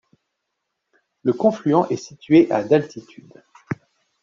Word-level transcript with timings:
Le 1.21 1.31
confluent 1.31 1.85
est 1.91 1.95
situé 1.95 2.49
à 2.51 2.63
d'altitude. 2.63 3.43